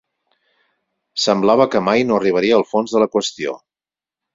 [1.27, 3.59] Semblava que mai no arribaria al fons de la qüestió.